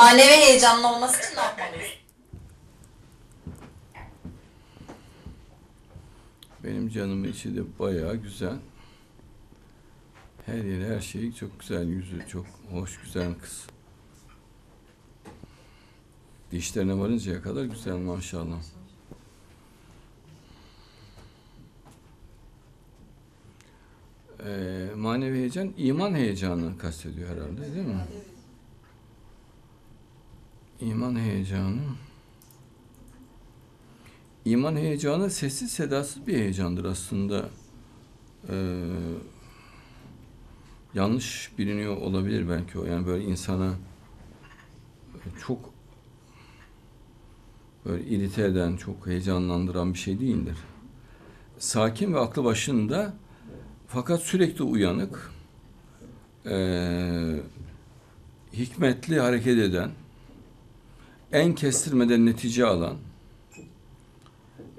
Manevi 0.00 0.30
heyecanlı 0.30 0.88
olması 0.88 1.18
için 1.26 1.36
ne 1.36 1.40
yapmalıyız? 1.40 1.90
Benim 6.64 6.88
canımın 6.88 7.28
içi 7.28 7.56
de 7.56 7.60
bayağı 7.78 8.16
güzel. 8.16 8.56
Her 10.46 10.54
yeri, 10.54 10.94
her 10.94 11.00
şeyi 11.00 11.34
çok 11.34 11.60
güzel. 11.60 11.88
Yüzü 11.88 12.28
çok 12.28 12.46
hoş, 12.70 13.00
güzel 13.00 13.34
kız. 13.34 13.66
Dişlerine 16.50 16.98
varıncaya 16.98 17.42
kadar 17.42 17.64
güzel 17.64 17.96
maşallah. 17.96 18.60
Ee, 24.46 24.88
manevi 24.96 25.38
heyecan, 25.38 25.72
iman 25.76 26.14
heyecanı 26.14 26.78
kastediyor 26.78 27.28
herhalde 27.28 27.74
değil 27.74 27.86
mi? 27.86 28.06
İman 30.80 31.18
heyecanı. 31.18 31.80
İman 34.44 34.76
heyecanı 34.76 35.30
sessiz 35.30 35.70
sedasız 35.70 36.26
bir 36.26 36.34
heyecandır 36.34 36.84
aslında. 36.84 37.48
Ee, 38.48 38.84
yanlış 40.94 41.52
biliniyor 41.58 41.96
olabilir 41.96 42.48
belki 42.48 42.78
o. 42.78 42.84
Yani 42.84 43.06
böyle 43.06 43.24
insana 43.24 43.74
çok 45.46 45.70
böyle 47.86 48.04
irite 48.04 48.44
eden, 48.44 48.76
çok 48.76 49.06
heyecanlandıran 49.06 49.94
bir 49.94 49.98
şey 49.98 50.20
değildir. 50.20 50.56
Sakin 51.58 52.14
ve 52.14 52.18
aklı 52.18 52.44
başında 52.44 53.14
fakat 53.88 54.22
sürekli 54.22 54.64
uyanık, 54.64 55.32
ee, 56.46 57.40
hikmetli 58.52 59.20
hareket 59.20 59.58
eden, 59.58 59.90
en 61.32 61.54
kestirmeden 61.54 62.26
netice 62.26 62.66
alan, 62.66 62.96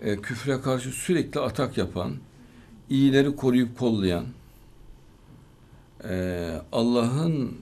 e, 0.01 0.21
küfre 0.21 0.61
karşı 0.61 0.91
sürekli 0.91 1.39
atak 1.39 1.77
yapan, 1.77 2.15
iyileri 2.89 3.35
koruyup 3.35 3.79
kollayan, 3.79 4.25
e, 6.03 6.61
Allah'ın 6.71 7.57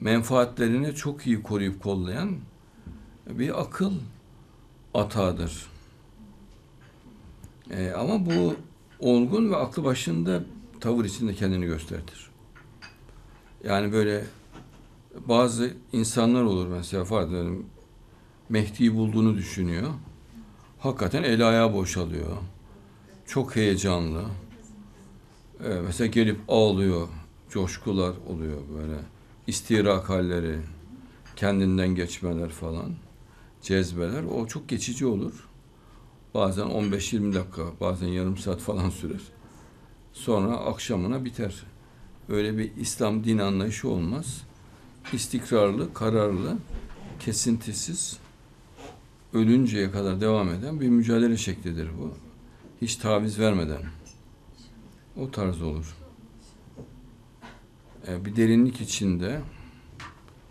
menfaatlerini 0.00 0.94
çok 0.94 1.26
iyi 1.26 1.42
koruyup 1.42 1.82
kollayan 1.82 2.36
bir 3.30 3.60
akıl 3.60 3.92
atağıdır. 4.94 5.66
E, 7.70 7.90
ama 7.90 8.26
bu 8.26 8.56
olgun 9.00 9.50
ve 9.50 9.56
aklı 9.56 9.84
başında 9.84 10.42
tavır 10.80 11.04
içinde 11.04 11.34
kendini 11.34 11.66
gösterir. 11.66 12.30
Yani 13.64 13.92
böyle 13.92 14.24
bazı 15.28 15.74
insanlar 15.92 16.42
olur 16.42 16.66
mesela 16.66 17.04
farz 17.04 17.32
edelim 17.32 17.66
Mehdi'yi 18.48 18.94
bulduğunu 18.94 19.36
düşünüyor. 19.36 19.90
Hakikaten 20.78 21.22
el 21.22 21.48
ayağı 21.48 21.74
boşalıyor. 21.74 22.36
Çok 23.26 23.56
heyecanlı. 23.56 24.24
Ee, 25.64 25.68
mesela 25.68 26.06
gelip 26.06 26.40
ağlıyor. 26.48 27.08
Coşkular 27.50 28.14
oluyor 28.28 28.58
böyle. 28.78 28.98
İstirak 29.46 30.10
halleri, 30.10 30.58
kendinden 31.36 31.88
geçmeler 31.88 32.48
falan. 32.48 32.94
Cezbeler. 33.62 34.22
O 34.22 34.46
çok 34.46 34.68
geçici 34.68 35.06
olur. 35.06 35.48
Bazen 36.34 36.66
15-20 36.66 37.34
dakika, 37.34 37.62
bazen 37.80 38.06
yarım 38.06 38.36
saat 38.36 38.60
falan 38.60 38.90
sürer. 38.90 39.20
Sonra 40.12 40.56
akşamına 40.56 41.24
biter. 41.24 41.62
Öyle 42.28 42.58
bir 42.58 42.76
İslam 42.76 43.24
din 43.24 43.38
anlayışı 43.38 43.88
olmaz. 43.88 44.42
İstikrarlı, 45.12 45.94
kararlı, 45.94 46.56
kesintisiz, 47.20 48.18
ölünceye 49.32 49.90
kadar 49.90 50.20
devam 50.20 50.48
eden 50.48 50.80
bir 50.80 50.88
mücadele 50.88 51.36
şeklidir 51.36 51.88
bu. 51.98 52.14
Hiç 52.82 52.96
taviz 52.96 53.38
vermeden. 53.38 53.82
O 55.16 55.30
tarz 55.30 55.62
olur. 55.62 55.96
Ee, 58.08 58.24
bir 58.24 58.36
derinlik 58.36 58.80
içinde, 58.80 59.40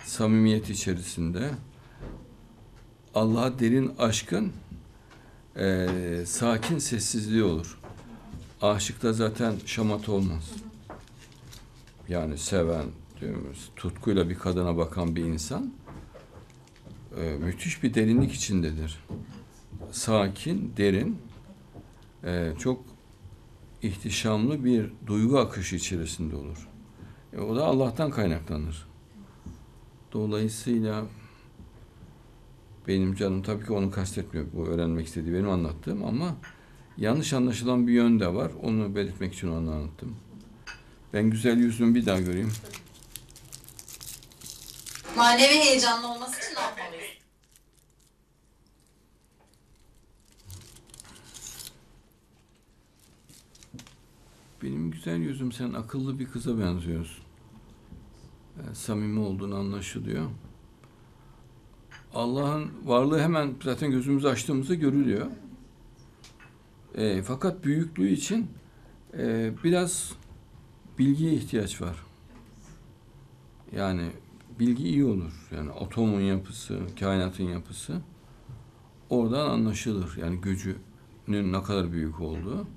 samimiyet 0.04 0.70
içerisinde, 0.70 1.52
Allah'a 3.16 3.60
derin 3.60 3.94
aşkın 4.00 4.54
e, 5.58 5.88
sakin 6.26 6.78
sessizliği 6.78 7.44
olur. 7.44 7.80
Aşıkta 8.62 9.14
zaten 9.14 9.56
şamata 9.66 10.12
olmaz. 10.12 10.52
Yani 12.10 12.38
seven, 12.38 12.86
tutkuyla 13.76 14.30
bir 14.30 14.36
kadına 14.36 14.78
bakan 14.78 15.16
bir 15.16 15.24
insan 15.26 15.74
e, 17.18 17.38
müthiş 17.38 17.84
bir 17.84 17.94
derinlik 17.94 18.34
içindedir. 18.34 19.00
Sakin, 19.92 20.74
derin, 20.78 21.18
e, 22.24 22.54
çok 22.60 22.82
ihtişamlı 23.82 24.66
bir 24.66 24.92
duygu 25.08 25.40
akışı 25.40 25.76
içerisinde 25.76 26.36
olur. 26.36 26.68
E, 27.34 27.40
o 27.40 27.56
da 27.56 27.66
Allah'tan 27.66 28.12
kaynaklanır. 28.12 28.88
Dolayısıyla 30.14 31.06
benim 32.88 33.16
canım 33.16 33.42
tabii 33.42 33.66
ki 33.66 33.74
onu 33.74 33.92
kastetmiyor. 33.92 34.46
Bu 34.54 34.68
öğrenmek 34.68 35.08
istediği 35.08 35.34
benim 35.34 35.50
anlattığım 35.50 36.06
ama 36.06 36.36
yanlış 36.98 37.34
anlaşılan 37.34 37.88
bir 37.88 37.94
yön 37.94 38.20
de 38.20 38.34
var. 38.34 38.52
Onu 38.64 38.96
belirtmek 38.96 39.34
için 39.34 39.48
onu 39.48 39.72
anlattım. 39.72 40.16
Ben 41.14 41.30
güzel 41.30 41.58
yüzümü 41.58 41.96
bir 41.96 42.06
daha 42.06 42.20
göreyim. 42.20 42.52
Manevi 45.18 45.54
heyecanlı 45.54 46.08
olması 46.08 46.40
için 46.40 46.56
ne 46.56 46.62
yapmalıyız? 46.62 47.06
Benim 54.64 54.92
güzel 54.92 55.18
yüzüm 55.18 55.52
sen 55.52 55.74
akıllı 55.74 56.20
bir 56.20 56.28
kıza 56.32 56.60
benziyorsun. 56.60 57.24
Yani 58.58 58.76
samimi 58.76 59.20
olduğunu 59.20 59.56
anlaşılıyor. 59.56 60.30
Allah'ın 62.14 62.72
varlığı 62.86 63.20
hemen 63.20 63.56
zaten 63.64 63.92
gözümüzü 63.92 64.28
açtığımızda 64.28 64.76
görülüyor. 64.76 65.28
E, 66.96 67.22
fakat 67.22 67.64
büyüklüğü 67.64 68.10
için 68.10 68.48
e, 69.18 69.54
biraz 69.64 70.12
bilgiye 71.00 71.34
ihtiyaç 71.34 71.82
var. 71.82 71.98
Yani 73.76 74.12
bilgi 74.60 74.84
iyi 74.84 75.06
olur. 75.06 75.48
Yani 75.56 75.72
atomun 75.72 76.22
yapısı, 76.22 76.80
kainatın 77.00 77.44
yapısı 77.44 78.02
oradan 79.10 79.50
anlaşılır. 79.50 80.18
Yani 80.18 80.42
gücünün 80.42 81.54
ne 81.54 81.64
kadar 81.64 81.92
büyük 81.92 82.20
olduğu. 82.22 82.68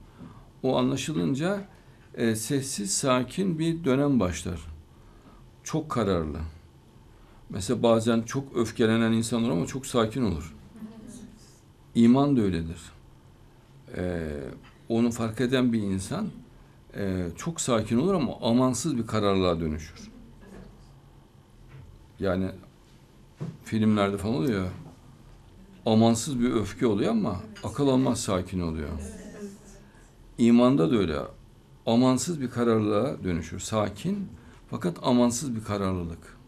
O 0.63 0.79
anlaşılınca 0.79 1.69
e, 2.15 2.35
sessiz, 2.37 2.95
sakin 2.95 3.59
bir 3.59 3.85
dönem 3.85 4.21
başlar. 4.21 4.61
Çok 5.65 5.91
kararlı. 5.91 6.39
Mesela 7.51 7.83
bazen 7.83 8.23
çok 8.23 8.57
öfkelenen 8.57 9.13
insan 9.13 9.43
olur 9.43 9.51
ama 9.51 9.67
çok 9.67 9.87
sakin 9.87 10.23
olur. 10.23 10.55
İman 11.95 12.37
da 12.37 12.41
öyledir. 12.41 12.81
E, 13.97 14.29
onu 14.89 15.11
fark 15.11 15.41
eden 15.41 15.73
bir 15.73 15.83
insan 15.83 16.29
e, 16.97 17.27
çok 17.37 17.61
sakin 17.61 17.99
olur 17.99 18.15
ama 18.15 18.37
amansız 18.43 18.97
bir 18.99 19.07
kararlılığa 19.07 19.61
dönüşür. 19.61 20.18
Yani 22.21 22.51
filmlerde 23.65 24.17
falan 24.19 24.35
oluyor. 24.35 24.69
Amansız 25.87 26.41
bir 26.41 26.51
öfke 26.51 26.87
oluyor 26.87 27.11
ama 27.11 27.41
akıl 27.65 27.89
almaz 27.89 28.21
sakin 28.21 28.61
oluyor. 28.61 28.89
İmanda 30.39 30.91
da 30.91 30.97
öyle. 30.97 31.19
Amansız 31.87 32.41
bir 32.41 32.51
kararlılığa 32.51 33.25
dönüşür. 33.25 33.61
Sakin 33.61 34.29
fakat 34.71 34.97
amansız 35.03 35.57
bir 35.57 35.65
kararlılık. 35.65 36.39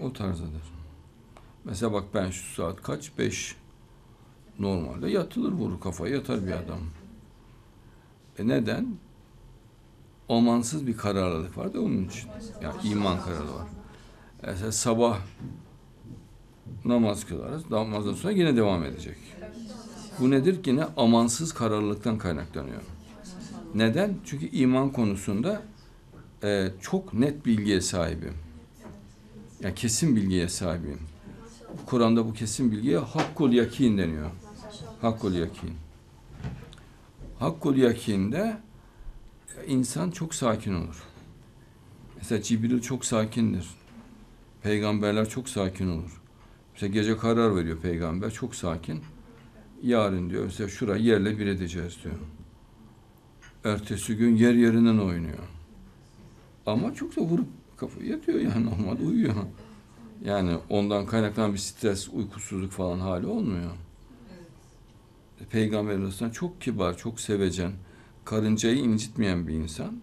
O 0.00 0.12
tarzdadır. 0.12 0.62
Mesela 1.64 1.92
bak 1.92 2.04
ben 2.14 2.30
şu 2.30 2.54
saat 2.54 2.82
kaç? 2.82 3.18
Beş. 3.18 3.56
Normalde 4.58 5.10
yatılır 5.10 5.52
vurur 5.52 5.80
kafaya 5.80 6.14
yatar 6.14 6.46
bir 6.46 6.52
adam. 6.52 6.80
E 8.38 8.48
neden? 8.48 8.96
Amansız 10.28 10.86
bir 10.86 10.96
kararlılık 10.96 11.58
var 11.58 11.74
da 11.74 11.80
onun 11.80 12.04
için. 12.04 12.30
Yani 12.62 12.82
iman 12.84 13.20
kararı 13.20 13.54
var. 13.54 13.66
Mesela 14.46 14.72
sabah 14.72 15.18
namaz 16.84 17.26
kılarız. 17.26 17.70
Namazdan 17.70 18.14
sonra 18.14 18.32
yine 18.32 18.56
devam 18.56 18.84
edecek. 18.84 19.16
Bu 20.20 20.30
nedir? 20.30 20.58
Yine 20.66 20.84
amansız 20.96 21.52
kararlılıktan 21.54 22.18
kaynaklanıyor. 22.18 22.82
Neden? 23.74 24.14
Çünkü 24.24 24.46
iman 24.46 24.92
konusunda 24.92 25.62
e, 26.44 26.68
çok 26.80 27.14
net 27.14 27.46
bilgiye 27.46 27.80
sahibim. 27.80 28.34
Yani 29.60 29.74
kesin 29.74 30.16
bilgiye 30.16 30.48
sahibim. 30.48 31.00
Kur'an'da 31.86 32.26
bu 32.26 32.34
kesin 32.34 32.72
bilgiye 32.72 32.98
hakkul 32.98 33.52
yakin 33.52 33.98
deniyor. 33.98 34.30
Hakkul 35.00 35.34
yakin. 35.34 35.70
Hakkul 37.38 37.76
yakinde 37.76 38.56
insan 39.66 40.10
çok 40.10 40.34
sakin 40.34 40.74
olur. 40.74 41.02
Mesela 42.16 42.42
Cibril 42.42 42.82
çok 42.82 43.04
sakindir. 43.04 43.81
Peygamberler 44.62 45.28
çok 45.28 45.48
sakin 45.48 45.88
olur. 45.88 46.20
Mesela 46.72 46.92
gece 46.92 47.16
karar 47.16 47.56
veriyor 47.56 47.78
peygamber 47.78 48.30
çok 48.30 48.54
sakin. 48.54 49.00
Yarın 49.82 50.30
diyor 50.30 50.44
mesela 50.44 50.68
şurayı 50.68 51.02
yerle 51.02 51.38
bir 51.38 51.46
edeceğiz 51.46 51.98
diyor. 52.04 52.14
Ertesi 53.64 54.16
gün 54.16 54.36
yer 54.36 54.54
yerinden 54.54 54.98
oynuyor. 54.98 55.48
Ama 56.66 56.94
çok 56.94 57.16
da 57.16 57.20
vurup 57.20 57.48
kafayı 57.76 58.08
yatıyor 58.08 58.40
yani 58.40 58.66
normalde 58.66 59.02
uyuyor. 59.02 59.34
Yani 60.24 60.56
ondan 60.70 61.06
kaynaklanan 61.06 61.52
bir 61.52 61.58
stres, 61.58 62.08
uykusuzluk 62.08 62.70
falan 62.70 62.98
hali 62.98 63.26
olmuyor. 63.26 63.70
Peygamber 65.50 65.94
arasında 65.94 66.32
çok 66.32 66.60
kibar, 66.60 66.96
çok 66.96 67.20
sevecen, 67.20 67.72
karıncayı 68.24 68.76
incitmeyen 68.76 69.48
bir 69.48 69.54
insan. 69.54 70.00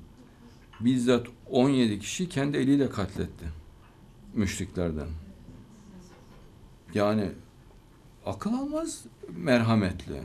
Bizzat 0.80 1.28
17 1.50 2.00
kişi 2.00 2.30
kendi 2.30 2.58
eliyle 2.58 2.90
katletti. 2.90 3.59
Müşriklerden. 4.34 5.08
Yani 6.94 7.30
akıl 8.26 8.54
almaz 8.54 9.06
merhametli. 9.38 10.22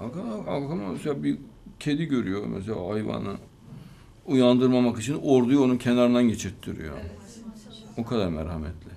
Akıl, 0.00 0.20
akıl. 0.46 0.74
Mesela 0.74 1.22
bir 1.22 1.38
kedi 1.80 2.04
görüyor 2.04 2.46
mesela 2.46 2.88
hayvanı 2.88 3.36
uyandırmamak 4.26 5.00
için 5.00 5.20
orduyu 5.22 5.62
onun 5.62 5.76
kenarından 5.76 6.28
geçirttiriyor. 6.28 6.96
O 7.96 8.04
kadar 8.04 8.28
merhametli. 8.28 8.90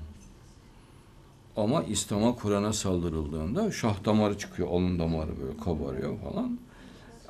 Ama 1.57 1.83
İslam'a 1.83 2.35
Kur'an'a 2.35 2.73
saldırıldığında 2.73 3.71
şah 3.71 4.05
damarı 4.05 4.37
çıkıyor, 4.37 4.69
alın 4.69 4.99
damarı 4.99 5.41
böyle 5.41 5.57
kabarıyor 5.57 6.19
falan. 6.19 6.59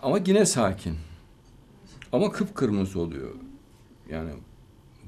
Ama 0.01 0.19
yine 0.27 0.45
sakin. 0.45 0.95
Ama 2.12 2.31
kıpkırmızı 2.31 3.00
oluyor. 3.00 3.36
Yani 4.10 4.31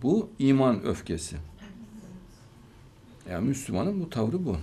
bu 0.04 0.30
iman 0.40 0.84
öfkesi. 0.84 1.36
Yani 3.30 3.48
Müslümanın 3.48 4.02
bu 4.02 4.10
tavrı 4.10 4.46
bu. 4.46 4.58